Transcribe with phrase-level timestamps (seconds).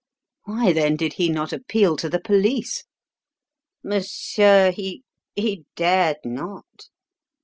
[0.45, 2.85] "Why then did he not appeal to the police?"
[3.83, 5.03] "Monsieur, he
[5.35, 6.87] he dared not.